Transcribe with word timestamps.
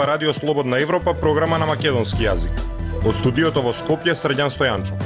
зборува 0.00 0.12
Радио 0.12 0.32
Слободна 0.34 0.80
Европа, 0.80 1.14
програма 1.14 1.58
на 1.58 1.66
македонски 1.66 2.24
јазик. 2.24 2.52
Од 3.04 3.16
студиото 3.16 3.60
во 3.60 3.72
Скопје, 3.72 4.14
Срđан 4.14 4.48
Стојанчо. 4.50 4.96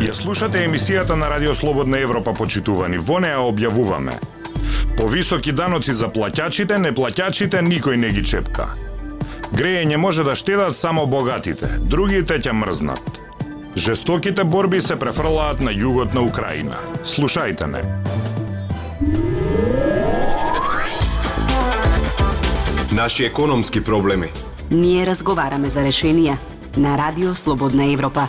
Ја 0.00 0.12
слушате 0.12 0.66
емисијата 0.66 1.16
на 1.16 1.28
Радио 1.28 1.54
Слободна 1.54 1.98
Европа, 1.98 2.34
почитувани. 2.34 2.98
Во 2.98 3.18
неа 3.18 3.40
објавуваме. 3.40 4.18
Повисоки 4.98 5.52
даноци 5.52 5.92
за 5.92 6.08
плаќачите, 6.08 6.76
неплаќачите 6.76 7.62
никој 7.64 7.96
не 7.96 8.12
ги 8.12 8.24
чепка. 8.24 8.68
Грејење 9.52 9.96
може 9.96 10.24
да 10.24 10.36
штедат 10.36 10.76
само 10.76 11.06
богатите, 11.06 11.78
другите 11.80 12.38
ќе 12.38 12.52
мрзнат. 12.52 13.27
Жестоките 13.78 14.44
борби 14.44 14.80
се 14.82 14.96
префрлаат 14.98 15.60
на 15.62 15.70
југот 15.70 16.10
на 16.10 16.24
Украина. 16.26 16.80
Слушајте 17.06 17.68
не. 17.70 17.82
Наши 22.92 23.24
економски 23.24 23.84
проблеми. 23.84 24.32
Ние 24.70 25.06
разговараме 25.06 25.70
за 25.70 25.86
решенија 25.86 26.34
на 26.76 26.98
Радио 26.98 27.36
Слободна 27.38 27.86
Европа. 27.92 28.26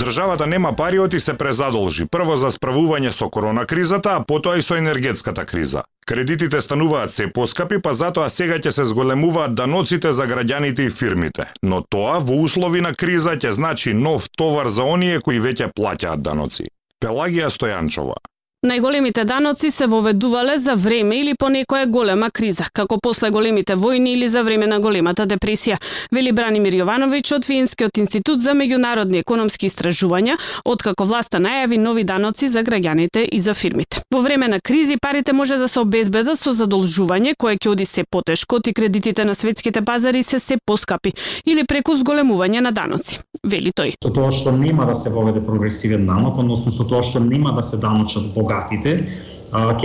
Државата 0.00 0.46
нема 0.46 0.76
пари 0.76 0.98
оти 0.98 1.20
се 1.20 1.34
презадолжи. 1.38 2.06
Прво 2.08 2.36
за 2.40 2.48
справување 2.48 3.10
со 3.12 3.26
корона 3.28 3.66
кризата, 3.68 4.14
а 4.16 4.22
потоа 4.24 4.56
и 4.56 4.62
со 4.64 4.78
енергетската 4.80 5.44
криза. 5.44 5.82
Кредитите 6.06 6.60
стануваат 6.60 7.12
се 7.12 7.26
поскапи, 7.32 7.76
па 7.82 7.92
затоа 7.92 8.30
сега 8.32 8.56
ќе 8.56 8.72
се 8.72 8.84
зголемуваат 8.88 9.54
даноците 9.54 10.12
за 10.16 10.24
граѓаните 10.24 10.88
и 10.88 10.90
фирмите. 10.90 11.50
Но 11.62 11.82
тоа 11.84 12.16
во 12.18 12.40
услови 12.40 12.80
на 12.80 12.94
криза 12.94 13.36
ќе 13.36 13.52
значи 13.52 13.92
нов 13.92 14.30
товар 14.32 14.72
за 14.72 14.88
оние 14.88 15.20
кои 15.20 15.36
веќе 15.36 15.68
плаќаат 15.76 16.24
даноци. 16.24 16.64
Пелагија 17.04 17.52
Стојанчова 17.52 18.16
Најголемите 18.60 19.22
даноци 19.24 19.70
се 19.70 19.86
воведувале 19.86 20.58
за 20.58 20.74
време 20.74 21.16
или 21.16 21.32
по 21.34 21.48
некоја 21.48 21.86
голема 21.86 22.28
криза, 22.30 22.66
како 22.72 22.98
после 23.00 23.30
големите 23.30 23.72
војни 23.72 24.12
или 24.12 24.28
за 24.28 24.42
време 24.44 24.66
на 24.66 24.80
големата 24.80 25.24
депресија, 25.26 25.78
вели 26.12 26.32
Бранимир 26.32 26.76
Јовановиќ 26.82 27.34
од 27.38 27.48
Финскиот 27.48 28.02
институт 28.04 28.44
за 28.44 28.52
меѓународни 28.52 29.24
економски 29.24 29.72
истражувања, 29.72 30.36
откако 30.64 31.08
власта 31.08 31.40
најави 31.40 31.80
нови 31.80 32.04
даноци 32.04 32.52
за 32.52 32.60
граѓаните 32.60 33.24
и 33.32 33.40
за 33.40 33.54
фирмите. 33.54 33.99
Во 34.10 34.22
време 34.22 34.48
на 34.48 34.60
кризи 34.60 34.96
парите 35.02 35.32
може 35.32 35.56
да 35.56 35.68
се 35.68 35.78
обезбедат 35.80 36.38
со 36.38 36.50
задолжување 36.50 37.36
кое 37.38 37.54
ќе 37.54 37.68
оди 37.70 37.84
се 37.86 38.02
потешко 38.02 38.58
и 38.66 38.72
кредитите 38.74 39.22
на 39.24 39.36
светските 39.38 39.84
пазари 39.86 40.22
се 40.26 40.40
се 40.42 40.56
поскапи 40.66 41.12
или 41.46 41.62
преку 41.62 41.94
зголемување 41.94 42.58
на 42.58 42.72
даноци, 42.74 43.20
вели 43.46 43.70
тој. 43.70 43.94
Со 44.02 44.10
тоа 44.10 44.32
што 44.34 44.50
нема 44.50 44.88
да 44.90 44.98
се 44.98 45.14
воведе 45.14 45.38
прогресивен 45.46 46.10
данок, 46.10 46.42
односно 46.42 46.74
со 46.74 46.82
тоа 46.90 47.06
што 47.06 47.22
нема 47.22 47.54
да 47.54 47.62
се 47.62 47.78
даночат 47.78 48.34
богатите, 48.34 48.98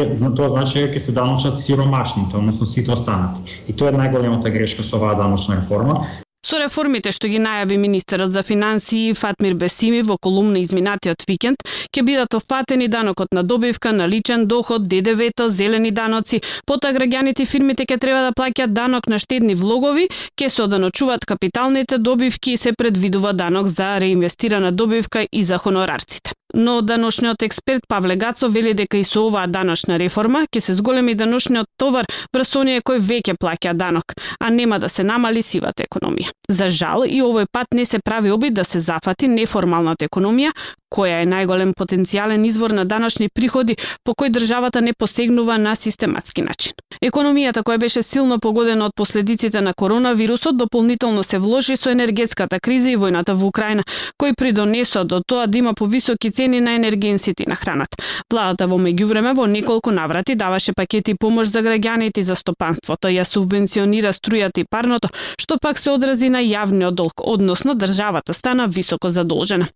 за 0.10 0.34
тоа 0.34 0.50
значи 0.50 0.82
дека 0.82 0.98
ќе 0.98 1.06
се 1.06 1.14
даночат 1.14 1.62
сиромашните, 1.62 2.34
односно 2.34 2.66
сите 2.66 2.98
останати. 2.98 3.46
И 3.70 3.78
тоа 3.78 3.94
е 3.94 4.00
најголемата 4.02 4.50
грешка 4.50 4.82
со 4.82 4.98
оваа 4.98 5.14
даночна 5.22 5.62
реформа. 5.62 6.02
Со 6.46 6.60
реформите 6.62 7.10
што 7.16 7.26
ги 7.26 7.40
најави 7.42 7.78
министерот 7.82 8.30
за 8.30 8.44
финансии 8.46 9.16
Фатмир 9.18 9.56
Бесими 9.58 10.04
во 10.06 10.18
колумна 10.22 10.60
изминатиот 10.62 11.26
викенд, 11.26 11.64
ќе 11.90 12.04
бидат 12.06 12.38
оплатени 12.38 12.86
данокот 12.88 13.34
на 13.34 13.42
добивка, 13.42 13.92
на 13.92 14.06
личен 14.06 14.46
доход, 14.46 14.86
ДДВ-то, 14.86 15.50
зелени 15.50 15.90
даноци, 15.90 16.44
потоа 16.70 16.94
граѓаните 16.94 17.42
и 17.42 17.50
фирмите 17.50 17.90
ќе 17.90 17.98
треба 17.98 18.22
да 18.28 18.36
плаќаат 18.38 18.78
данок 18.78 19.10
на 19.10 19.18
штедни 19.18 19.58
влогови, 19.58 20.06
ќе 20.38 20.54
се 20.54 20.68
оданочуваат 20.70 21.26
капиталните 21.26 21.98
добивки 21.98 22.54
и 22.54 22.62
се 22.62 22.78
предвидува 22.78 23.34
данок 23.34 23.66
за 23.66 23.96
реинвестирана 23.98 24.72
добивка 24.72 25.26
и 25.32 25.44
за 25.44 25.58
хонорарците. 25.58 26.38
Но 26.56 26.82
даношниот 26.82 27.44
експерт 27.44 27.84
Павле 27.88 28.16
Гацо 28.16 28.48
вели 28.50 28.74
дека 28.74 28.98
и 28.98 29.04
со 29.04 29.26
оваа 29.28 29.48
даношна 29.48 29.98
реформа 30.00 30.46
ќе 30.48 30.62
се 30.64 30.74
зголеми 30.74 31.12
даношниот 31.14 31.68
товар 31.76 32.08
врз 32.32 32.56
оние 32.56 32.80
кои 32.80 32.96
веќе 32.96 33.36
плаќа 33.36 33.74
данок, 33.76 34.16
а 34.40 34.50
нема 34.50 34.80
да 34.80 34.88
се 34.90 35.04
намали 35.04 35.44
сивата 35.44 35.84
економија. 35.84 36.32
За 36.48 36.70
жал 36.70 37.04
и 37.04 37.20
овој 37.20 37.52
пат 37.52 37.76
не 37.76 37.86
се 37.86 38.00
прави 38.00 38.32
обид 38.32 38.54
да 38.54 38.64
се 38.64 38.80
зафати 38.80 39.28
неформалната 39.28 40.08
економија, 40.08 40.54
која 40.96 41.24
е 41.24 41.28
најголем 41.28 41.74
потенцијален 41.76 42.46
извор 42.48 42.72
на 42.72 42.86
даношни 42.86 43.28
приходи 43.28 43.76
по 44.04 44.14
кој 44.14 44.32
државата 44.32 44.82
не 44.82 44.94
посегнува 44.94 45.58
на 45.58 45.76
систематски 45.76 46.42
начин. 46.42 46.74
Економијата 47.04 47.64
која 47.68 47.82
беше 47.82 48.04
силно 48.04 48.40
погодена 48.40 48.86
од 48.86 48.96
последиците 48.96 49.62
на 49.62 49.74
коронавирусот 49.74 50.58
дополнително 50.58 51.24
се 51.24 51.38
вложи 51.38 51.76
со 51.78 51.90
енергетската 51.92 52.60
криза 52.60 52.90
и 52.90 52.98
војната 52.98 53.34
во 53.34 53.48
Украина, 53.48 53.84
кои 54.18 54.34
придонесоа 54.34 55.04
до 55.04 55.22
тоа 55.28 55.48
да 55.48 55.58
има 55.58 55.74
повисоки 55.74 56.32
цени 56.32 56.45
на 56.48 56.76
енергенсите 56.76 57.44
и 57.44 57.50
на 57.50 57.56
храната. 57.56 57.98
Владата 58.32 58.68
во 58.68 58.78
меѓувреме 58.78 59.34
во 59.36 59.46
неколку 59.46 59.92
наврати 59.92 60.36
даваше 60.36 60.74
пакети 60.74 61.16
помош 61.16 61.48
за 61.48 61.62
граѓаните 61.62 62.20
и 62.20 62.24
за 62.24 62.36
стопанството, 62.36 63.08
ја 63.08 63.24
субвенционира 63.24 64.14
струјата 64.14 64.64
и 64.64 64.66
парното, 64.70 65.10
што 65.40 65.58
пак 65.62 65.80
се 65.80 65.92
одрази 65.92 66.30
на 66.30 66.42
јавниот 66.42 66.96
долг, 66.96 67.22
односно 67.22 67.76
државата 67.76 68.34
стана 68.34 68.68
високо 68.68 69.10
задолжена. 69.10 69.68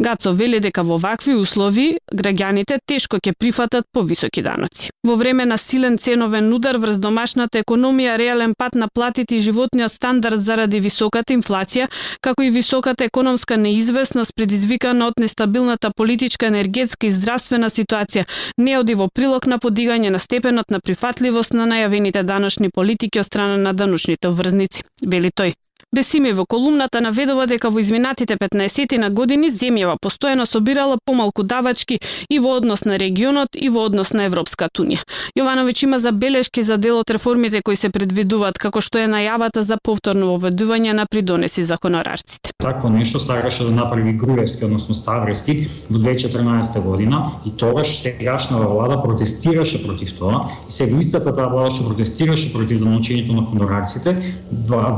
Гацо 0.00 0.32
вели 0.32 0.60
дека 0.62 0.84
во 0.86 0.96
вакви 1.02 1.34
услови 1.34 1.98
граѓаните 2.14 2.78
тешко 2.86 3.18
ќе 3.18 3.32
прифатат 3.34 3.84
повисоки 3.92 4.44
даноци. 4.46 4.92
Во 5.02 5.16
време 5.18 5.44
на 5.44 5.58
силен 5.58 5.98
ценовен 5.98 6.52
удар 6.54 6.78
врз 6.78 7.00
домашната 7.02 7.58
економија, 7.64 8.14
реален 8.16 8.54
пат 8.58 8.78
на 8.78 8.86
платите 8.94 9.36
и 9.36 9.42
животниот 9.42 9.90
стандард 9.90 10.38
заради 10.38 10.78
високата 10.80 11.34
инфлација, 11.34 11.90
како 12.22 12.46
и 12.46 12.54
високата 12.54 13.10
економска 13.10 13.56
неизвестност 13.56 14.36
предизвикана 14.36 15.10
од 15.10 15.18
нестабилната 15.18 15.90
политичка, 15.90 16.46
енергетска 16.46 17.06
и 17.06 17.10
здравствена 17.10 17.66
ситуација, 17.66 18.28
не 18.56 18.78
оди 18.78 18.94
во 18.94 19.08
прилог 19.10 19.50
на 19.50 19.58
подигање 19.58 20.14
на 20.14 20.22
степенот 20.22 20.70
на 20.70 20.78
прифатливост 20.80 21.58
на 21.58 21.66
најавените 21.66 22.22
даночни 22.22 22.70
политики 22.70 23.18
од 23.18 23.26
страна 23.26 23.56
на 23.56 23.72
даночните 23.74 24.28
врзници, 24.30 24.86
вели 25.02 25.34
тој. 25.34 25.58
Бесими 25.96 26.34
во 26.36 26.44
колумната 26.44 27.00
наведува 27.00 27.46
дека 27.48 27.70
во 27.72 27.80
изминатите 27.80 28.36
15 28.36 28.98
на 29.00 29.08
години 29.08 29.48
земјава 29.48 29.94
постојано 29.96 30.44
собирала 30.44 30.98
помалку 31.02 31.42
давачки 31.42 31.96
и 32.28 32.38
во 32.38 32.58
однос 32.60 32.84
на 32.84 32.98
регионот 32.98 33.56
и 33.56 33.70
во 33.72 33.86
однос 33.88 34.12
на 34.12 34.26
Европската 34.28 34.82
унија. 34.82 35.00
Јовановиќ 35.32 35.84
има 35.84 35.98
забелешки 35.98 36.62
за 36.62 36.76
дел 36.76 36.98
од 36.98 37.10
реформите 37.10 37.62
кои 37.64 37.76
се 37.76 37.88
предвидуваат 37.88 38.58
како 38.58 38.82
што 38.84 39.00
е 39.00 39.06
најавата 39.08 39.64
за 39.64 39.78
повторно 39.82 40.34
воведување 40.34 40.92
на 40.92 41.06
придонеси 41.08 41.64
за 41.64 41.78
хонорарците. 41.80 42.52
Такво 42.60 42.90
нешто 42.92 43.18
сакаше 43.18 43.64
да 43.64 43.70
направи 43.70 44.12
Груевски, 44.12 44.64
односно 44.68 44.94
Ставрески 44.94 45.70
во 45.88 45.98
2014 45.98 46.82
година 46.84 47.22
и 47.46 47.54
тогаш 47.56 47.96
сегашната 48.02 48.68
влада 48.68 49.00
протестираше 49.02 49.80
против 49.86 50.12
тоа 50.18 50.52
и 50.68 50.72
сега 50.72 51.00
истата 51.00 51.32
таа 51.32 51.48
влада 51.48 51.72
што 51.72 51.88
протестираше 51.88 52.52
против 52.52 52.84
доночењето 52.84 53.40
на 53.40 53.48
хонорарците, 53.48 54.16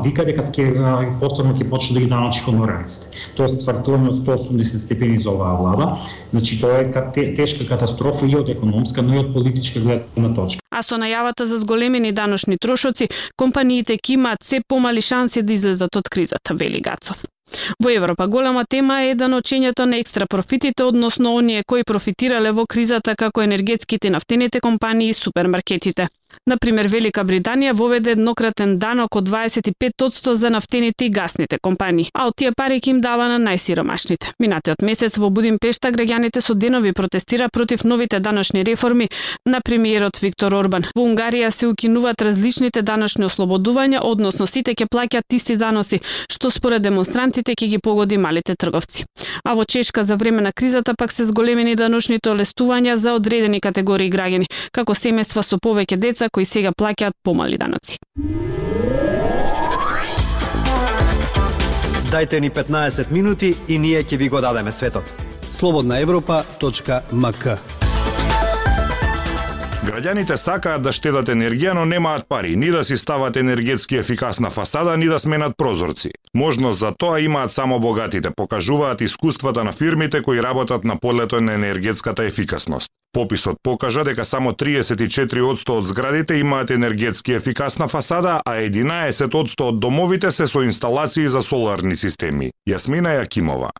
вика 0.03 0.27
дека 0.27 0.51
ќе 0.51 0.80
повторно 1.21 1.55
ќе 1.55 1.69
почне 1.71 1.99
да 1.99 2.05
ги 2.05 2.11
научи 2.11 2.43
хонорарците. 2.45 3.11
е 3.45 3.49
ствартување 3.49 4.13
од 4.13 4.21
180 4.21 4.85
степени 4.85 5.19
за 5.19 5.31
оваа 5.31 5.57
влада. 5.61 5.89
Значи 6.31 6.61
тоа 6.61 6.81
е 6.83 7.35
тешка 7.35 7.67
катастрофа 7.69 8.27
и 8.27 8.37
од 8.37 8.49
економска, 8.49 9.03
но 9.03 9.15
и 9.15 9.19
од 9.19 9.33
политичка 9.35 9.81
гледна 9.81 10.35
точка. 10.35 10.61
А 10.71 10.83
со 10.83 10.97
најавата 11.01 11.45
за 11.51 11.59
зголемени 11.59 12.13
даношни 12.13 12.59
трошоци, 12.59 13.11
компаниите 13.37 13.99
ќе 13.99 14.15
имаат 14.15 14.43
се 14.43 14.63
помали 14.69 15.01
шанси 15.01 15.43
да 15.43 15.53
излезат 15.53 15.97
од 15.97 16.09
кризата, 16.09 16.55
вели 16.55 16.81
Гацов. 16.81 17.25
Во 17.83 17.91
Европа 17.91 18.27
голема 18.27 18.65
тема 18.65 19.03
е 19.03 19.15
даночењето 19.15 19.85
на 19.85 19.99
екстра 19.99 20.27
профитите, 20.27 20.85
односно 20.85 21.35
оние 21.35 21.63
кои 21.67 21.85
профитирале 21.85 22.53
во 22.53 22.67
кризата 22.67 23.17
како 23.17 23.43
енергетските 23.43 24.11
нафтените 24.11 24.61
компании 24.61 25.11
и 25.11 25.15
супермаркетите. 25.15 26.09
Например, 26.47 26.89
Велика 26.89 27.23
Британија 27.25 27.73
воведе 27.77 28.15
еднократен 28.17 28.79
данок 28.79 29.17
од 29.17 29.29
25% 29.29 30.33
за 30.35 30.51
нафтените 30.51 31.05
и 31.05 31.11
гасните 31.11 31.59
компании, 31.59 32.09
а 32.15 32.27
од 32.27 32.37
тие 32.37 32.53
пари 32.57 32.81
ќе 32.81 32.95
им 32.95 33.01
дава 33.01 33.29
на 33.29 33.39
најсиромашните. 33.39 34.33
Минатиот 34.41 34.83
месец 34.83 35.19
во 35.19 35.31
Будимпешта 35.31 35.93
граѓаните 35.93 36.41
со 36.41 36.55
денови 36.55 36.93
протестира 36.93 37.49
против 37.49 37.85
новите 37.85 38.21
даночни 38.21 38.65
реформи 38.65 39.09
на 39.47 39.61
премиерот 39.61 40.19
Виктор 40.23 40.55
Орбан. 40.55 40.87
Во 40.95 41.05
Унгарија 41.07 41.51
се 41.51 41.69
укинуваат 41.69 42.23
различните 42.23 42.83
даночни 42.83 43.27
ослободувања, 43.29 44.01
односно 44.03 44.47
сите 44.47 44.75
ќе 44.75 44.89
плаќаат 44.89 45.37
исти 45.37 45.57
даноси, 45.57 46.01
што 46.31 46.51
според 46.51 46.83
демонстрантите 47.41 47.55
ќе 47.55 47.69
ги 47.69 47.79
погоди 47.79 48.17
малите 48.17 48.55
трговци. 48.55 49.05
А 49.45 49.55
во 49.55 49.65
Чешка 49.65 50.05
за 50.05 50.17
време 50.17 50.41
на 50.43 50.53
кризата 50.53 50.95
пак 50.95 51.13
се 51.13 51.25
зголемени 51.25 51.75
даночните 51.75 52.31
олестувања 52.31 52.95
за 52.97 53.15
одредени 53.15 53.61
категории 53.61 54.11
граѓани, 54.11 54.47
како 54.73 54.95
семејства 54.95 55.43
со 55.43 55.57
повеќе 55.59 55.97
деца 55.97 56.29
кои 56.29 56.45
сега 56.45 56.73
плаќаат 56.73 57.13
помали 57.23 57.59
даноци. 57.59 57.99
Дайте 62.11 62.41
ни 62.41 62.51
15 62.51 63.11
минути 63.11 63.55
и 63.69 63.79
ние 63.79 64.03
ќе 64.05 64.17
ви 64.17 64.29
го 64.29 64.41
дадеме 64.41 64.73
светот. 64.73 65.05
Слободна 65.53 66.01
Европа.мк 66.01 67.47
Граѓаните 69.81 70.37
сакаат 70.37 70.83
да 70.85 70.93
штедат 70.93 71.31
енергија, 71.33 71.73
но 71.73 71.87
немаат 71.89 72.27
пари, 72.29 72.53
ни 72.57 72.69
да 72.71 72.83
си 72.85 72.99
стават 73.01 73.37
енергетски 73.41 73.97
ефикасна 73.97 74.51
фасада, 74.51 74.97
ни 74.97 75.07
да 75.09 75.19
сменат 75.19 75.57
прозорци. 75.57 76.11
Можност 76.35 76.79
за 76.79 76.93
тоа 76.99 77.21
имаат 77.21 77.53
само 77.53 77.79
богатите, 77.81 78.29
покажуваат 78.37 79.01
искуствата 79.01 79.65
на 79.65 79.73
фирмите 79.73 80.23
кои 80.23 80.43
работат 80.43 80.85
на 80.85 80.97
полето 80.97 81.41
на 81.41 81.55
енергетската 81.55 82.25
ефикасност. 82.25 82.91
Пописот 83.13 83.57
покажа 83.63 84.05
дека 84.05 84.25
само 84.25 84.53
34% 84.53 85.71
од 85.71 85.87
зградите 85.87 86.35
имаат 86.35 86.71
енергетски 86.71 87.33
ефикасна 87.33 87.89
фасада, 87.89 88.41
а 88.45 88.61
11% 88.61 89.61
од 89.61 89.81
домовите 89.81 90.31
се 90.31 90.47
со 90.47 90.63
инсталации 90.63 91.29
за 91.29 91.43
соларни 91.43 91.97
системи. 91.97 92.53
Јасмина 92.69 93.17
Јакимова. 93.17 93.71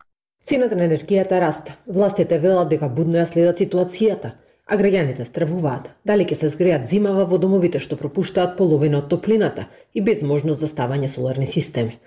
Цената 0.45 0.75
на 0.75 0.89
енергијата 0.89 1.39
расте. 1.39 1.77
Властите 1.87 2.39
велат 2.39 2.73
дека 2.73 2.89
будно 2.89 3.21
ја 3.21 3.29
следат 3.29 3.61
ситуацијата, 3.61 4.33
а 4.71 4.77
граѓаните 4.79 5.25
стравуваат 5.27 5.89
дали 6.07 6.23
ќе 6.23 6.35
се 6.39 6.49
згреат 6.53 6.87
зимава 6.89 7.25
во 7.27 7.37
домовите 7.43 7.79
што 7.83 7.97
пропуштаат 7.99 8.53
половина 8.57 9.01
од 9.01 9.09
топлината 9.11 9.65
и 9.93 10.01
без 10.01 10.21
можност 10.23 10.63
за 10.63 10.67
ставање 10.71 11.09
соларни 11.11 11.47
системи. 11.53 11.97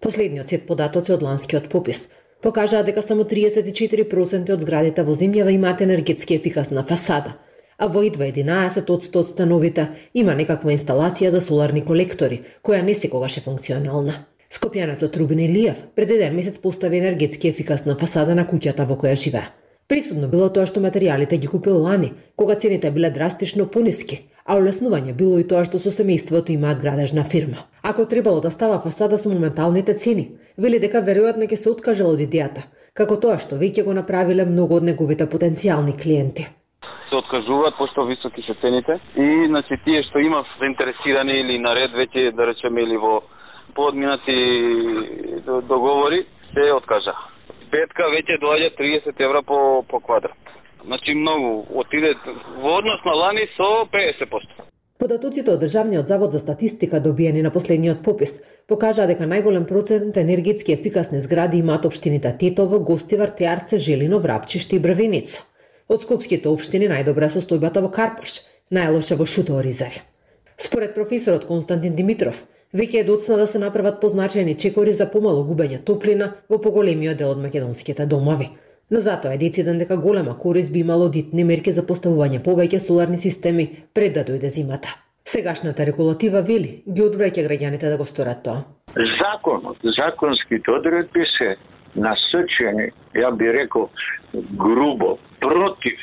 Последниот 0.00 0.48
сет 0.48 0.62
податоци 0.68 1.12
од 1.12 1.24
ланскиот 1.26 1.68
попис 1.72 2.06
покажаа 2.46 2.84
дека 2.84 3.02
само 3.02 3.26
34% 3.28 4.52
од 4.54 4.64
зградите 4.64 5.04
во 5.04 5.16
земјава 5.20 5.52
имаат 5.52 5.82
енергетски 5.84 6.38
ефикасна 6.40 6.84
фасада, 6.90 7.34
а 7.78 7.88
во 7.92 8.04
идва 8.08 8.28
11% 8.30 9.20
од 9.20 9.28
становите 9.28 9.88
има 10.14 10.36
некаква 10.38 10.72
инсталација 10.72 11.32
за 11.34 11.42
соларни 11.44 11.84
колектори, 11.84 12.40
која 12.62 12.80
не 12.82 12.94
секогаш 12.94 13.36
е 13.40 13.44
функционална. 13.48 14.14
Скопјанецот 14.52 15.16
Рубин 15.20 15.44
Илиев 15.44 15.84
пред 15.96 16.16
еден 16.16 16.36
месец 16.36 16.58
постави 16.58 17.02
енергетски 17.02 17.48
ефикасна 17.48 17.96
фасада 18.00 18.34
на 18.34 18.46
куќата 18.48 18.88
во 18.88 18.96
која 18.96 19.16
живее. 19.26 19.52
Присудно 19.88 20.28
било 20.32 20.48
тоа 20.48 20.64
што 20.70 20.80
материјалите 20.80 21.36
ги 21.40 21.50
купил 21.54 21.82
лани, 21.82 22.12
кога 22.36 22.54
цените 22.54 22.90
биле 22.90 23.10
драстично 23.10 23.66
пониски, 23.66 24.18
а 24.46 24.56
олеснување 24.56 25.12
било 25.12 25.38
и 25.38 25.46
тоа 25.50 25.64
што 25.68 25.78
со 25.78 25.92
семејството 25.92 26.56
имаат 26.56 26.80
градежна 26.80 27.24
фирма. 27.24 27.68
Ако 27.82 28.06
требало 28.06 28.40
да 28.40 28.50
става 28.50 28.80
фасада 28.80 29.18
со 29.18 29.28
моменталните 29.28 29.94
цени, 29.94 30.30
вели 30.58 30.80
дека 30.80 31.04
веројатно 31.04 31.50
ќе 31.50 31.60
се 31.60 31.70
откажал 31.70 32.16
од 32.16 32.26
идејата, 32.26 32.64
како 32.94 33.16
тоа 33.16 33.38
што 33.38 33.60
веќе 33.60 33.84
го 33.84 33.94
направиле 34.00 34.48
многу 34.48 34.80
од 34.80 34.92
неговите 34.92 35.26
потенцијални 35.26 35.96
клиенти 36.00 36.48
се 37.14 37.18
откажуваат 37.18 37.76
пошто 37.78 38.04
високи 38.04 38.42
се 38.42 38.54
цените 38.60 38.98
и 39.16 39.46
значи 39.48 39.76
тие 39.84 40.02
што 40.02 40.18
има 40.18 40.44
заинтересирани 40.58 41.38
или 41.40 41.58
наред 41.58 41.92
веќе 41.92 42.32
да 42.34 42.46
речеме 42.46 42.82
или 42.82 42.96
во 42.96 43.22
подминати 43.74 44.38
договори 45.68 46.24
се 46.54 46.72
откажаа. 46.72 47.33
Петка 47.70 48.10
веќе 48.12 48.40
доаѓа 48.42 48.70
30 48.78 49.24
евра 49.26 49.42
по 49.42 49.82
по 49.88 50.00
квадрат. 50.00 50.36
Значи 50.84 51.14
многу 51.14 51.66
отиде 51.80 52.14
во 52.60 52.78
однос 52.78 53.04
на 53.04 53.14
лани 53.14 53.48
со 53.56 53.88
50%. 53.92 54.64
Податоците 54.98 55.50
од 55.50 55.60
Државниот 55.60 56.06
завод 56.06 56.32
за 56.32 56.38
статистика 56.38 57.00
добиени 57.00 57.42
на 57.42 57.50
последниот 57.50 58.02
попис 58.04 58.36
покажаа 58.68 59.08
дека 59.10 59.26
најголем 59.26 59.66
процент 59.68 60.16
енергетски 60.16 60.72
ефикасни 60.72 61.20
згради 61.20 61.58
имаат 61.58 61.84
општините 61.84 62.30
Тетово, 62.38 62.80
Гостивар, 62.80 63.28
Теарце, 63.28 63.78
Желино, 63.78 64.20
Врапчиште 64.20 64.76
и 64.76 64.78
Бравеница. 64.78 65.42
Од 65.88 66.06
скопските 66.06 66.48
општини 66.48 66.88
најдобра 66.88 67.28
состојбата 67.28 67.82
во 67.84 67.90
Карпаш, 67.90 68.40
најлоша 68.70 69.18
во 69.18 69.26
Шуто 69.26 69.60
Ризари. 69.60 70.00
Според 70.56 70.94
професорот 70.94 71.44
Константин 71.44 71.96
Димитров, 71.96 72.38
веќе 72.74 73.00
е 73.00 73.08
доцна 73.08 73.36
да 73.36 73.46
се 73.46 73.58
направат 73.58 74.02
позначајни 74.02 74.58
чекори 74.58 74.92
за 74.92 75.10
помало 75.10 75.46
губење 75.48 75.84
топлина 75.84 76.34
во 76.50 76.58
поголемиот 76.58 77.16
дел 77.16 77.30
од 77.30 77.42
македонските 77.46 78.06
домови– 78.06 78.50
но 78.90 79.00
затоа 79.00 79.34
е 79.34 79.38
дециден 79.38 79.78
дека 79.78 79.96
голема 79.96 80.38
корист 80.38 80.72
би 80.72 80.80
имало 80.80 81.08
дитни 81.08 81.44
мерки 81.44 81.72
за 81.72 81.82
поставување 81.88 82.42
повеќе 82.44 82.78
соларни 82.78 83.16
системи 83.16 83.66
пред 83.94 84.14
да 84.14 84.24
дојде 84.28 84.50
зимата. 84.56 84.88
Сегашната 85.24 85.86
регулатива 85.86 86.42
вели 86.42 86.82
ги 86.86 87.02
одвраќа 87.02 87.46
граѓаните 87.46 87.88
да 87.88 87.96
го 87.96 88.04
сторат 88.04 88.42
тоа. 88.44 88.64
Законот, 88.94 89.78
законските 89.98 90.70
одредби 90.70 91.24
се 91.38 91.56
насочени, 91.96 92.90
ја 93.14 93.32
би 93.36 93.48
рекол, 93.52 93.88
грубо 94.34 95.18
против 95.40 95.98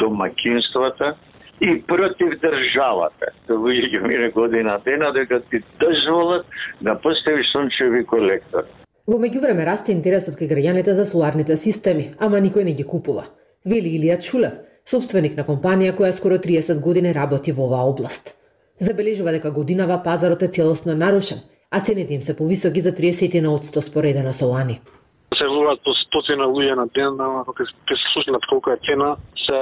домакинствата 0.00 1.14
и 1.60 1.82
против 1.86 2.38
државата. 2.42 3.32
Тоа 3.46 3.72
ќе 3.72 4.00
мине 4.02 4.30
година 4.30 4.78
дена 4.84 5.12
дека 5.12 5.40
ти 5.50 5.62
дозволат 5.80 6.46
да 6.80 6.98
поставиш 6.98 7.52
сончеви 7.52 8.04
колектори. 8.06 8.66
Во 9.06 9.18
меѓувреме 9.20 9.66
расте 9.68 9.92
интересот 9.92 10.38
кај 10.40 10.48
граѓаните 10.48 10.94
за 10.96 11.04
соларните 11.04 11.56
системи, 11.60 12.14
ама 12.18 12.40
никој 12.40 12.64
не 12.64 12.72
ги 12.72 12.86
купува. 12.88 13.26
Вели 13.64 13.90
Илија 13.98 14.16
Чулев, 14.24 14.54
собственик 14.88 15.36
на 15.36 15.44
компанија 15.44 15.92
која 15.96 16.12
скоро 16.12 16.38
30 16.40 16.80
години 16.80 17.12
работи 17.12 17.52
во 17.52 17.66
оваа 17.68 17.84
област. 17.90 18.32
Забележува 18.80 19.32
дека 19.32 19.50
годинава 19.50 20.00
пазарот 20.04 20.42
е 20.42 20.48
целосно 20.48 20.96
нарушен, 20.96 21.38
а 21.70 21.80
цените 21.80 22.14
им 22.14 22.22
се 22.22 22.36
повисоки 22.36 22.80
за 22.80 22.92
30 22.92 23.40
на 23.42 23.54
одсто 23.54 23.82
споредено 23.82 24.32
со 24.32 24.46
лани. 24.46 24.80
Се 25.38 25.46
влуваат 25.46 25.80
по 25.84 25.92
стоцина 25.94 26.48
луѓе 26.48 26.74
на 26.74 26.86
ден, 26.94 27.20
ама 27.20 27.44
кога 27.44 27.64
се 27.64 28.08
слушнат 28.12 28.46
колку 28.46 28.70
е 28.70 28.78
цена, 28.86 29.16
се 29.46 29.58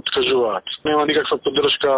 откажуваат. 0.00 0.64
Нема 0.84 1.06
никаква 1.06 1.38
поддршка 1.44 1.92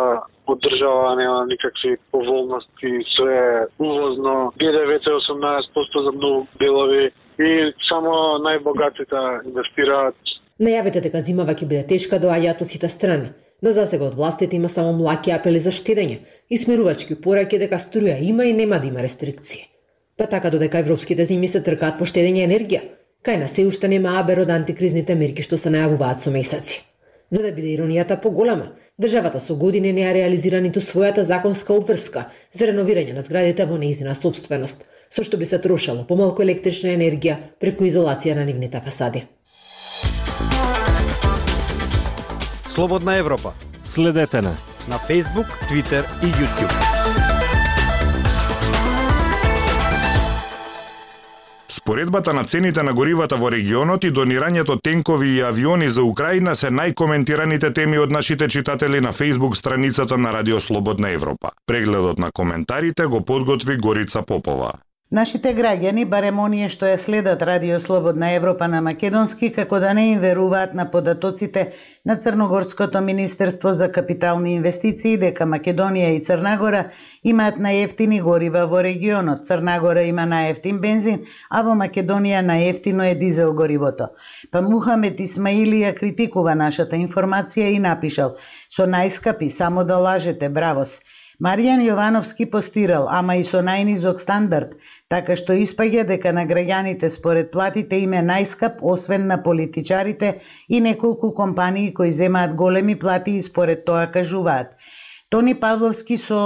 од 0.47 0.58
држава, 0.64 1.14
нема 1.17 1.44
никакви 1.47 1.97
поволности, 2.11 2.91
све 3.17 3.67
увозно. 3.79 4.52
ГДВ 4.61 4.91
е 4.97 5.00
18% 5.00 6.05
за 6.05 6.12
многу 6.12 6.47
делови 6.61 7.11
и 7.38 7.50
само 7.88 8.41
најбогатите 8.44 9.20
инвестираат. 9.49 10.17
Најавите 10.61 11.00
дека 11.00 11.23
зимава 11.25 11.55
ќе 11.55 11.69
биде 11.69 11.87
тешка 11.94 12.20
доаѓаат 12.20 12.62
од 12.64 12.73
сите 12.73 12.88
страни, 12.88 13.32
но 13.62 13.73
за 13.73 13.87
сега 13.87 14.11
од 14.11 14.17
властите 14.17 14.56
има 14.56 14.69
само 14.69 14.93
млаки 14.93 15.32
апели 15.32 15.61
за 15.61 15.73
штедење 15.73 16.20
и 16.50 16.58
смирувачки 16.58 17.17
пораки 17.20 17.58
дека 17.58 17.81
струја 17.81 18.19
има 18.20 18.44
и 18.44 18.52
нема 18.52 18.81
да 18.81 18.87
има 18.88 19.00
рестрикции. 19.02 19.69
Па 20.19 20.26
така 20.26 20.50
додека 20.50 20.79
европските 20.79 21.25
земји 21.25 21.49
се 21.49 21.64
тркаат 21.64 22.00
во 22.00 22.05
штедење 22.05 22.44
енергија, 22.44 22.82
кај 23.25 23.41
на 23.41 23.49
се 23.49 23.64
уште 23.69 23.88
нема 23.88 24.19
абер 24.20 24.44
од 24.44 24.52
антикризните 24.52 25.17
мерки 25.17 25.43
што 25.43 25.56
се 25.56 25.73
најавуваат 25.73 26.20
со 26.20 26.31
месеци. 26.31 26.89
За 27.31 27.43
да 27.43 27.53
биде 27.55 27.77
иронијата 27.77 28.21
поголема, 28.21 28.73
државата 29.00 29.41
со 29.41 29.55
години 29.55 29.93
не 29.93 30.03
ја 30.03 30.15
реализира 30.15 30.61
ниту 30.61 30.81
својата 30.82 31.23
законска 31.23 31.75
обврска 31.75 32.25
за 32.53 32.67
реновирање 32.67 33.15
на 33.15 33.23
зградите 33.23 33.67
во 33.67 33.79
неизина 33.79 34.15
собственост, 34.15 34.82
со 35.11 35.23
што 35.23 35.38
би 35.38 35.47
се 35.47 35.59
трошало 35.62 36.03
помалку 36.09 36.43
електрична 36.43 36.91
енергија 36.97 37.37
преку 37.61 37.87
изолација 37.87 38.35
на 38.35 38.44
нивните 38.44 38.82
фасади. 38.82 39.27
Слободна 42.67 43.17
Европа. 43.17 43.55
Следете 43.85 44.43
на 44.43 44.56
на 44.88 44.99
Facebook, 44.99 45.47
Twitter 45.69 46.05
и 46.23 46.26
YouTube. 46.26 47.10
Споредбата 51.80 52.34
на 52.34 52.44
цените 52.44 52.82
на 52.82 52.92
горивата 52.92 53.37
во 53.40 53.49
регионот 53.49 54.04
и 54.04 54.10
донирањето 54.12 54.75
тенкови 54.84 55.30
и 55.37 55.40
авиони 55.40 55.88
за 55.88 56.02
Украина 56.04 56.52
се 56.54 56.68
најкоментираните 56.68 57.70
теми 57.72 57.99
од 57.99 58.12
нашите 58.12 58.49
читатели 58.49 59.00
на 59.00 59.12
Facebook 59.12 59.56
страницата 59.56 60.18
на 60.18 60.32
Радио 60.32 60.60
Слободна 60.60 61.10
Европа. 61.10 61.50
Прегледот 61.66 62.18
на 62.18 62.30
коментарите 62.32 63.06
го 63.06 63.25
подготви 63.25 63.76
Горица 63.76 64.22
Попова. 64.22 64.72
Нашите 65.11 65.50
граѓани, 65.59 66.05
барем 66.07 66.37
оние 66.38 66.69
што 66.71 66.87
ја 66.87 66.99
следат 67.02 67.40
Радио 67.43 67.81
Слободна 67.83 68.29
Европа 68.31 68.69
на 68.71 68.79
македонски, 68.81 69.49
како 69.50 69.81
да 69.83 69.90
не 69.99 70.05
им 70.12 70.21
веруваат 70.23 70.76
на 70.79 70.85
податоците 70.93 71.64
на 72.07 72.17
Црногорското 72.17 73.00
Министерство 73.00 73.73
за 73.73 73.90
капитални 73.90 74.55
инвестиции, 74.55 75.17
дека 75.19 75.50
Македонија 75.50 76.14
и 76.14 76.23
Црнагора 76.23 76.85
имаат 77.25 77.59
најефтини 77.59 78.23
горива 78.23 78.69
во 78.71 78.87
регионот. 78.87 79.43
Црнагора 79.50 80.07
има 80.07 80.31
најефтин 80.31 80.79
бензин, 80.79 81.26
а 81.50 81.67
во 81.67 81.75
Македонија 81.75 82.47
најефтино 82.47 83.11
е 83.11 83.19
дизел 83.19 83.52
горивото. 83.52 84.12
Па 84.52 84.62
Мухамед 84.62 85.19
Исмаили 85.19 85.83
ја 85.88 85.97
критикува 85.99 86.55
нашата 86.55 86.95
информација 86.95 87.75
и 87.75 87.83
напишал 87.83 88.37
«Со 88.71 88.87
најскапи, 88.87 89.50
само 89.50 89.83
да 89.83 89.99
лажете, 89.99 90.49
бравос!» 90.49 91.00
Маријан 91.40 91.80
Јовановски 91.80 92.44
постирал, 92.52 93.06
ама 93.09 93.38
и 93.40 93.44
со 93.49 93.62
најнизок 93.64 94.18
стандард, 94.20 94.75
така 95.09 95.37
што 95.40 95.54
испаѓа 95.56 96.02
дека 96.11 96.35
на 96.37 96.42
граѓаните 96.50 97.09
според 97.14 97.49
платите 97.54 98.00
им 98.04 98.12
е 98.18 98.20
најскап, 98.30 98.82
освен 98.94 99.25
на 99.30 99.38
политичарите 99.47 100.35
и 100.68 100.80
неколку 100.85 101.32
компании 101.32 101.94
кои 101.94 102.12
земаат 102.12 102.54
големи 102.54 102.99
плати 102.99 103.38
и 103.38 103.42
според 103.42 103.87
тоа 103.87 104.11
кажуваат. 104.12 104.76
Тони 105.30 105.54
Павловски 105.54 106.18
со 106.18 106.42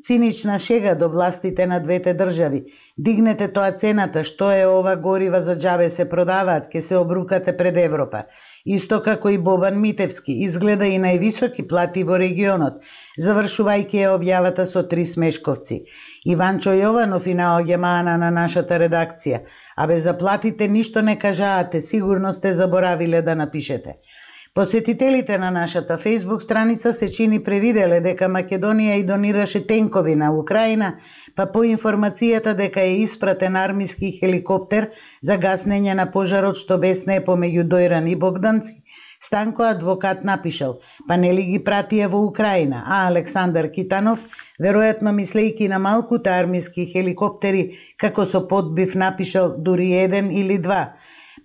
цинична 0.00 0.58
шега 0.58 0.94
до 0.94 1.08
властите 1.08 1.66
на 1.66 1.80
двете 1.80 2.14
држави. 2.14 2.64
Дигнете 2.98 3.48
тоа 3.52 3.72
цената, 3.72 4.22
што 4.24 4.50
е 4.54 4.64
ова 4.66 4.94
горива 4.96 5.40
за 5.42 5.58
џабе 5.58 5.90
се 5.90 6.08
продаваат, 6.08 6.68
ке 6.72 6.80
се 6.80 6.96
обрукате 6.96 7.56
пред 7.56 7.76
Европа. 7.76 8.24
Исто 8.76 8.98
како 9.00 9.30
и 9.32 9.38
Бобан 9.38 9.78
Митевски, 9.80 10.34
изгледа 10.44 10.86
и 10.86 10.98
највисоки 11.00 11.62
плати 11.68 12.02
во 12.04 12.18
регионот, 12.20 12.82
завршувајќи 13.26 14.02
ја 14.02 14.10
објавата 14.16 14.66
со 14.68 14.82
три 14.90 15.06
смешковци. 15.08 15.78
Иванчо 16.34 16.74
Јованов 16.76 17.30
и 17.32 17.36
наоѓа 17.38 17.78
мана 17.80 18.18
на 18.20 18.30
нашата 18.30 18.78
редакција. 18.84 19.40
а 19.76 20.00
за 20.00 20.12
платите 20.18 20.68
ништо 20.68 21.02
не 21.02 21.18
кажаате, 21.18 21.80
сигурно 21.80 22.32
сте 22.32 22.54
заборавиле 22.54 23.22
да 23.22 23.34
напишете. 23.34 23.96
Посетителите 24.58 25.38
на 25.38 25.50
нашата 25.50 25.98
Facebook 25.98 26.38
страница 26.38 26.92
се 26.92 27.10
чини 27.10 27.38
превиделе 27.44 28.00
дека 28.02 28.26
Македонија 28.26 28.96
и 28.98 29.04
донираше 29.06 29.60
тенкови 29.66 30.14
на 30.18 30.32
Украина, 30.34 30.88
па 31.36 31.46
по 31.46 31.62
информацијата 31.62 32.56
дека 32.58 32.80
е 32.80 32.96
испратен 33.04 33.56
армиски 33.56 34.10
хеликоптер 34.16 34.88
за 35.22 35.36
гаснење 35.38 35.94
на 35.94 36.08
пожарот 36.10 36.58
што 36.58 36.80
бесне 36.82 37.20
помеѓу 37.28 37.68
Дојран 37.70 38.10
и 38.10 38.16
Богданци, 38.16 38.82
Станко 39.22 39.62
адвокат 39.62 40.24
напишал, 40.24 40.80
па 41.06 41.14
нели 41.14 41.46
ги 41.52 41.62
пратија 41.62 42.10
во 42.10 42.26
Украина, 42.26 42.82
а 42.86 43.06
Александар 43.06 43.70
Китанов, 43.70 44.26
веројатно 44.58 45.14
мислејки 45.14 45.70
на 45.70 45.78
малкута 45.78 46.34
армиски 46.34 46.90
хеликоптери, 46.90 47.78
како 47.96 48.26
со 48.26 48.42
подбив 48.42 48.98
напишал 48.98 49.54
дури 49.56 49.92
еден 50.02 50.34
или 50.34 50.58
два. 50.58 50.94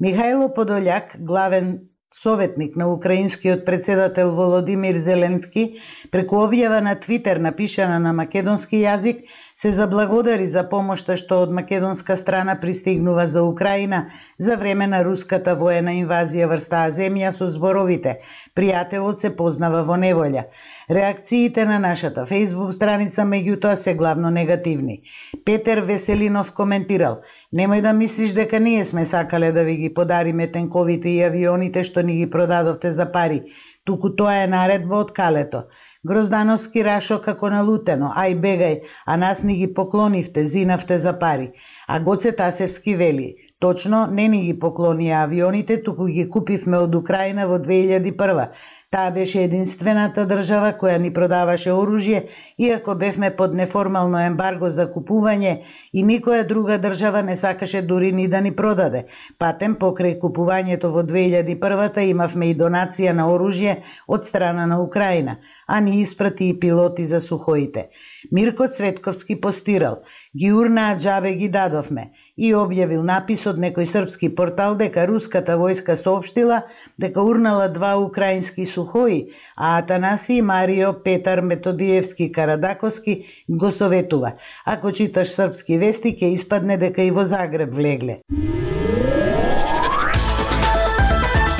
Михајло 0.01 0.49
Подолјак 0.57 1.19
главен 1.21 1.92
советник 2.13 2.75
на 2.75 2.93
украинскиот 2.93 3.65
председател 3.65 4.31
Володимир 4.35 4.95
Зеленски, 4.95 5.79
преку 6.11 6.43
објава 6.45 6.79
на 6.85 6.93
Твитер 6.95 7.41
напишана 7.41 7.97
на 7.99 8.13
македонски 8.13 8.77
јазик, 8.85 9.25
се 9.55 9.71
заблагодари 9.71 10.47
за 10.47 10.63
помошта 10.69 11.15
што 11.17 11.41
од 11.45 11.51
македонска 11.51 12.17
страна 12.17 12.55
пристигнува 12.61 13.27
за 13.27 13.43
Украина 13.43 14.05
за 14.37 14.57
време 14.57 14.87
на 14.87 15.03
руската 15.03 15.55
воена 15.55 15.93
инвазија 15.99 16.47
врз 16.51 16.67
таа 16.69 16.91
земја 16.91 17.31
со 17.31 17.47
зборовите 17.47 18.15
«Пријателот 18.55 19.21
се 19.21 19.35
познава 19.37 19.83
во 19.83 19.97
неволја». 19.97 20.45
Реакциите 20.89 21.65
на 21.65 21.79
нашата 21.79 22.25
фејсбук 22.29 22.71
страница 22.71 23.21
меѓутоа 23.21 23.75
се 23.75 23.93
главно 23.93 24.29
негативни. 24.29 25.01
Петер 25.45 25.81
Веселинов 25.81 26.53
коментирал 26.53 27.19
«Немој 27.53 27.81
да 27.81 27.93
мислиш 27.93 28.33
дека 28.33 28.59
ние 28.59 28.85
сме 28.85 29.05
сакале 29.05 29.51
да 29.51 29.63
ви 29.63 29.75
ги 29.75 29.93
подариме 29.93 30.47
тенковите 30.47 31.09
и 31.09 31.23
авионите 31.23 31.83
што 31.83 32.01
ни 32.01 32.17
ги 32.17 32.29
продадовте 32.29 32.91
за 32.91 33.11
пари, 33.11 33.41
туку 33.83 34.09
тоа 34.15 34.33
е 34.43 34.47
наредба 34.47 34.99
од 35.03 35.11
калето. 35.11 35.63
Гроздановски 36.07 36.83
рашо 36.83 37.19
како 37.23 37.49
налутено, 37.51 38.11
ај 38.15 38.35
бегај, 38.45 38.75
а 39.05 39.17
нас 39.17 39.43
ни 39.43 39.57
ги 39.59 39.73
поклонивте, 39.73 40.45
зинавте 40.45 40.99
за 40.99 41.13
пари. 41.19 41.51
А 41.87 41.99
Гоце 41.99 42.31
Тасевски 42.35 42.95
вели, 42.95 43.33
точно 43.59 44.07
не 44.11 44.27
ни 44.27 44.41
ги 44.45 44.59
поклони 44.59 45.11
авионите, 45.11 45.83
туку 45.83 46.05
ги 46.05 46.29
купивме 46.29 46.77
од 46.77 46.95
Украина 46.95 47.47
во 47.47 47.59
2001 47.59 48.47
Таа 48.93 49.09
беше 49.11 49.39
единствената 49.41 50.21
држава 50.29 50.67
која 50.77 50.99
ни 51.01 51.09
продаваше 51.09 51.71
оружје, 51.73 52.19
иако 52.61 52.93
бевме 52.95 53.31
под 53.33 53.55
неформално 53.57 54.19
ембарго 54.21 54.67
за 54.69 54.83
купување 54.85 55.53
и 55.97 56.03
никоја 56.05 56.43
друга 56.45 56.77
држава 56.77 57.23
не 57.25 57.33
сакаше 57.35 57.81
дури 57.81 58.11
ни 58.11 58.27
да 58.27 58.41
ни 58.45 58.51
продаде. 58.55 59.01
Патем 59.39 59.73
покрај 59.81 60.19
купувањето 60.21 60.91
во 60.93 61.01
2001-та 61.09 62.03
имавме 62.05 62.51
и 62.51 62.57
донација 62.59 63.15
на 63.17 63.25
оружје 63.33 63.79
од 64.07 64.27
страна 64.27 64.67
на 64.69 64.77
Украина, 64.83 65.39
а 65.65 65.79
ни 65.81 66.01
испрати 66.01 66.49
и 66.49 66.59
пилоти 66.59 67.07
за 67.07 67.21
сухоите. 67.21 67.87
Мирко 68.31 68.67
Цветковски 68.67 69.41
постирал, 69.41 70.03
ги 70.37 70.53
урнаа 70.53 70.99
джабе 70.99 71.33
ги 71.33 71.49
дадовме 71.49 72.11
и 72.37 72.53
објавил 72.53 73.01
напис 73.01 73.47
од 73.49 73.57
некој 73.57 73.89
српски 73.89 74.35
портал 74.35 74.77
дека 74.77 75.07
руската 75.09 75.57
војска 75.57 75.97
соопштила 75.97 76.61
дека 76.99 77.25
урнала 77.25 77.67
два 77.73 77.97
украински 77.97 78.65
сухои 78.65 78.82
Сухои, 78.83 79.25
а 79.57 79.77
Атанаси 79.77 80.41
Марио 80.41 80.93
Петар 81.03 81.41
Методиевски 81.41 82.31
Карадаковски 82.31 83.23
го 83.49 83.71
советува. 83.71 84.31
Ако 84.65 84.91
читаш 84.91 85.27
српски 85.27 85.77
вести, 85.77 86.15
ќе 86.15 86.33
испадне 86.35 86.77
дека 86.77 87.03
и 87.03 87.11
во 87.11 87.23
Загреб 87.23 87.73
влегле. 87.75 88.19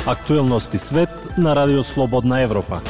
Актуелности 0.06 0.78
свет 0.78 1.08
на 1.38 1.56
Радио 1.56 1.82
Слободна 1.82 2.40
Европа. 2.40 2.82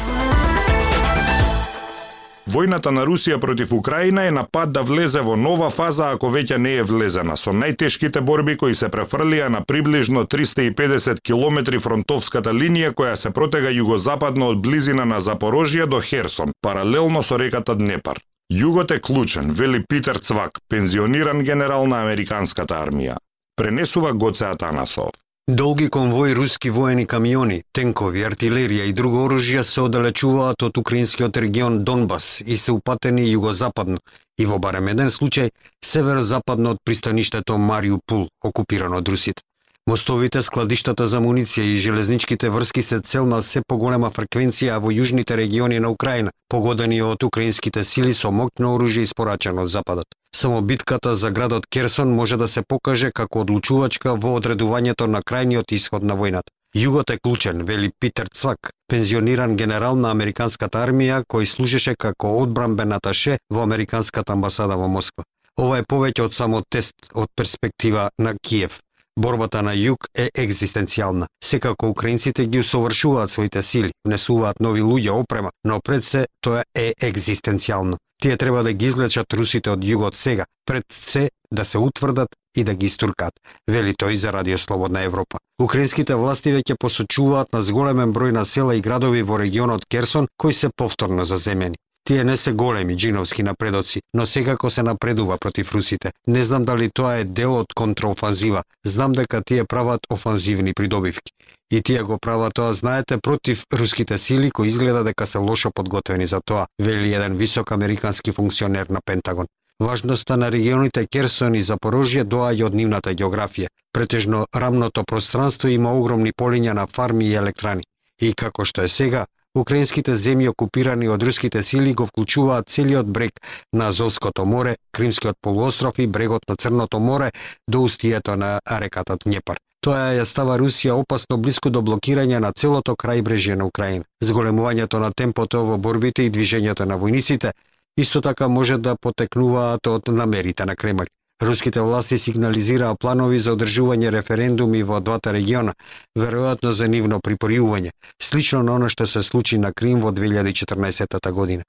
Војната 2.44 2.90
на 2.92 3.06
Русија 3.08 3.38
против 3.40 3.72
Украина 3.72 4.26
е 4.28 4.30
на 4.30 4.42
пат 4.44 4.72
да 4.72 4.82
влезе 4.84 5.22
во 5.24 5.36
нова 5.36 5.70
фаза 5.72 6.10
ако 6.12 6.28
веќе 6.28 6.58
не 6.60 6.74
е 6.76 6.82
влезена, 6.84 7.36
со 7.40 7.54
најтешките 7.56 8.20
борби 8.20 8.56
кои 8.60 8.74
се 8.74 8.90
префрлија 8.92 9.48
на 9.48 9.62
приближно 9.64 10.26
350 10.28 11.22
километри 11.24 11.80
фронтовската 11.80 12.52
линија 12.52 12.92
која 12.92 13.16
се 13.16 13.32
протега 13.32 13.72
југозападно 13.72 14.52
од 14.52 14.60
близина 14.60 15.08
на 15.08 15.22
Запорожје 15.24 15.88
до 15.88 16.02
Херсон, 16.04 16.52
паралелно 16.60 17.22
со 17.22 17.40
реката 17.40 17.74
Днепар. 17.74 18.20
Југот 18.52 18.92
е 18.92 19.00
клучен, 19.00 19.50
вели 19.50 19.80
Питер 19.88 20.20
Цвак, 20.20 20.60
пензиониран 20.68 21.40
генерал 21.42 21.86
на 21.86 22.02
американската 22.04 22.76
армија. 22.76 23.16
Пренесува 23.56 24.12
Гоце 24.12 24.44
Атанасов. 24.52 25.23
Долги 25.48 25.88
конвои 25.88 26.34
руски 26.34 26.70
воени 26.70 27.04
камиони, 27.06 27.58
тенкови, 27.76 28.22
артилерија 28.24 28.86
и 28.88 28.94
друго 28.96 29.26
оружје 29.26 29.60
се 29.60 29.82
оддалечуваат 29.82 30.64
од 30.64 30.78
украинскиот 30.80 31.36
регион 31.36 31.84
Донбас 31.84 32.40
и 32.40 32.56
се 32.56 32.72
упатени 32.72 33.26
југозападно 33.28 33.98
и 34.40 34.46
во 34.46 34.56
барем 34.58 34.88
еден 34.88 35.12
случај 35.12 35.52
северозападно 35.84 36.70
од 36.70 36.80
пристаништето 36.82 37.58
Мариупул, 37.58 38.24
окупирано 38.40 38.96
од 39.04 39.08
русите. 39.08 39.44
Мостовите, 39.86 40.40
складиштата 40.42 41.04
за 41.06 41.20
муниција 41.20 41.68
и 41.68 41.76
железничките 41.76 42.48
врски 42.48 42.82
се 42.82 43.00
цел 43.00 43.26
на 43.26 43.42
се 43.42 43.60
поголема 43.68 44.08
фреквенција 44.08 44.80
во 44.80 44.96
јужните 44.96 45.36
региони 45.36 45.78
на 45.78 45.90
Украина, 45.92 46.32
погодени 46.48 47.02
од 47.02 47.22
украинските 47.22 47.84
сили 47.84 48.14
со 48.14 48.32
моќно 48.32 48.78
оружје 48.78 49.04
испорачено 49.04 49.68
од 49.68 49.68
западот. 49.68 50.08
Само 50.34 50.62
битката 50.62 51.14
за 51.14 51.30
градот 51.30 51.66
Керсон 51.66 52.14
може 52.14 52.36
да 52.36 52.48
се 52.48 52.62
покаже 52.62 53.10
како 53.14 53.40
одлучувачка 53.40 54.14
во 54.18 54.32
одредувањето 54.40 55.06
на 55.06 55.20
крајниот 55.22 55.70
исход 55.76 56.02
на 56.02 56.16
војната. 56.18 56.50
Југот 56.74 57.12
е 57.14 57.18
клучен, 57.22 57.62
вели 57.62 57.92
Питер 58.00 58.26
Цвак, 58.34 58.72
пензиониран 58.88 59.54
генерал 59.56 59.94
на 59.96 60.10
американската 60.10 60.82
армија 60.82 61.22
кој 61.22 61.46
служеше 61.46 61.94
како 61.94 62.32
одбранбен 62.42 62.92
аташе 62.92 63.38
во 63.48 63.62
американската 63.62 64.32
амбасада 64.32 64.74
во 64.74 64.88
Москва. 64.88 65.22
Ова 65.56 65.78
е 65.78 65.86
повеќе 65.86 66.26
од 66.26 66.34
само 66.34 66.64
тест 66.66 67.14
од 67.14 67.30
перспектива 67.36 68.08
на 68.18 68.34
Киев. 68.42 68.80
Борбата 69.16 69.62
на 69.62 69.72
југ 69.78 70.08
е 70.18 70.26
екзистенцијална. 70.34 71.26
Секако 71.44 71.88
украинците 71.88 72.46
ги 72.46 72.58
усовршуваат 72.58 73.30
своите 73.30 73.62
сили, 73.62 73.92
внесуваат 74.04 74.60
нови 74.60 74.82
луѓе 74.82 75.10
опрема, 75.10 75.50
но 75.64 75.80
пред 75.80 76.04
се 76.04 76.26
тоа 76.40 76.64
е 76.74 76.92
екзистенцијално. 77.00 77.96
Тие 78.22 78.36
треба 78.36 78.62
да 78.62 78.72
ги 78.72 78.86
извлечат 78.86 79.32
русите 79.32 79.70
од 79.70 79.84
југот 79.84 80.14
сега, 80.14 80.46
пред 80.66 80.84
се 80.90 81.30
да 81.52 81.64
се 81.64 81.78
утврдат 81.78 82.28
и 82.56 82.64
да 82.64 82.74
ги 82.74 82.86
истуркат, 82.86 83.32
вели 83.70 83.94
тој 83.94 84.14
за 84.14 84.32
Радио 84.32 84.58
Слободна 84.58 85.02
Европа. 85.02 85.38
Украинските 85.62 86.14
власти 86.14 86.50
веќе 86.50 86.74
посочуваат 86.80 87.52
на 87.52 87.62
зголемен 87.62 88.12
број 88.12 88.32
на 88.32 88.44
села 88.44 88.74
и 88.74 88.80
градови 88.80 89.22
во 89.22 89.38
регионот 89.38 89.86
Керсон 89.86 90.26
кои 90.36 90.52
се 90.52 90.70
повторно 90.76 91.24
заземени. 91.24 91.76
Тие 92.04 92.24
не 92.24 92.36
се 92.36 92.52
големи 92.52 92.96
джиновски 92.96 93.42
напредоци, 93.42 94.02
но 94.14 94.26
секако 94.26 94.70
се 94.70 94.82
напредува 94.82 95.38
против 95.38 95.72
русите. 95.74 96.12
Не 96.26 96.44
знам 96.44 96.64
дали 96.64 96.90
тоа 96.94 97.16
е 97.16 97.24
дел 97.24 97.54
од 97.56 97.72
контраофанзива. 97.74 98.62
Знам 98.86 99.12
дека 99.12 99.42
тие 99.42 99.64
прават 99.64 100.00
офанзивни 100.10 100.74
придобивки. 100.74 101.32
И 101.72 101.82
тие 101.82 102.02
го 102.02 102.18
прават 102.18 102.54
тоа, 102.54 102.72
знаете, 102.72 103.18
против 103.18 103.64
руските 103.72 104.18
сили 104.18 104.50
кои 104.50 104.68
изгледа 104.68 105.04
дека 105.04 105.26
се 105.26 105.38
лошо 105.38 105.70
подготвени 105.74 106.26
за 106.26 106.40
тоа, 106.44 106.66
вели 106.82 107.14
еден 107.14 107.36
висок 107.36 107.72
американски 107.72 108.32
функционер 108.32 108.86
на 108.86 109.00
Пентагон. 109.04 109.46
Важноста 109.80 110.36
на 110.36 110.52
регионите 110.52 111.06
Керсон 111.06 111.54
и 111.54 111.62
Запорожје 111.62 112.22
доаѓа 112.24 112.66
од 112.66 112.74
нивната 112.74 113.14
географија. 113.14 113.72
Претежно 113.92 114.46
рамното 114.54 115.04
пространство 115.04 115.68
има 115.68 115.92
огромни 115.92 116.32
полиња 116.32 116.72
на 116.72 116.86
фарми 116.86 117.26
и 117.26 117.34
електрани. 117.34 117.82
И 118.20 118.34
како 118.34 118.64
што 118.64 118.82
е 118.82 118.88
сега, 118.88 119.26
Украинските 119.54 120.16
земји 120.18 120.48
окупирани 120.50 121.08
од 121.08 121.22
руските 121.22 121.62
сили 121.62 121.92
го 121.94 122.06
вклучуваат 122.06 122.68
целиот 122.68 123.06
брег 123.06 123.38
на 123.72 123.88
Азовското 123.88 124.44
море, 124.44 124.76
Кримскиот 124.92 125.36
полуостров 125.40 125.98
и 125.98 126.06
брегот 126.06 126.48
на 126.48 126.56
Црното 126.56 126.98
море 126.98 127.30
до 127.68 127.82
устието 127.82 128.36
на 128.36 128.58
реката 128.70 129.16
Днепар. 129.24 129.58
Тоа 129.80 130.16
ја 130.16 130.24
става 130.24 130.58
Русија 130.58 130.96
опасно 130.98 131.38
близко 131.38 131.70
до 131.70 131.82
блокирање 131.82 132.40
на 132.40 132.50
целото 132.52 132.96
крајбрежје 132.96 133.54
на 133.54 133.66
Украина. 133.66 134.04
Зголемувањето 134.24 134.98
на 134.98 135.12
темпото 135.12 135.62
во 135.62 135.78
борбите 135.78 136.26
и 136.26 136.30
движењето 136.30 136.84
на 136.84 136.98
војниците 136.98 137.52
исто 137.96 138.20
така 138.20 138.48
може 138.48 138.78
да 138.78 138.96
потекнуваат 138.96 139.86
од 139.86 140.08
намерите 140.08 140.66
на 140.66 140.74
Кремљ. 140.74 141.06
Руските 141.42 141.80
власти 141.80 142.18
сигнализираа 142.18 142.94
планови 142.94 143.38
за 143.38 143.52
одржување 143.56 144.10
референдуми 144.14 144.82
во 144.86 145.00
двата 145.00 145.32
региона, 145.34 145.74
веројатно 146.18 146.70
за 146.70 146.86
нивно 146.88 147.18
припојување, 147.18 147.90
слично 148.22 148.62
на 148.62 148.76
оно 148.78 148.88
што 148.88 149.06
се 149.06 149.22
случи 149.22 149.58
на 149.58 149.72
Крим 149.72 150.00
во 150.00 150.12
2014 150.12 151.32
година. 151.32 151.64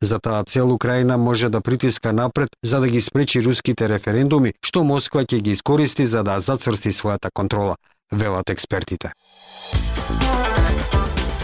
За 0.00 0.18
таа 0.18 0.44
цел 0.44 0.72
Украина 0.72 1.18
може 1.18 1.48
да 1.48 1.60
притиска 1.60 2.12
напред 2.12 2.48
за 2.62 2.80
да 2.80 2.88
ги 2.88 3.00
спречи 3.00 3.42
руските 3.42 3.88
референдуми, 3.88 4.52
што 4.64 4.84
Москва 4.84 5.24
ќе 5.24 5.40
ги 5.40 5.52
искористи 5.52 6.06
за 6.06 6.22
да 6.22 6.40
зацрсти 6.40 6.92
својата 6.92 7.30
контрола, 7.32 7.76
велат 8.12 8.50
експертите. 8.50 9.12